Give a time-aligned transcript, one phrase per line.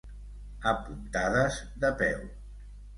[0.71, 2.29] A puntades de peu.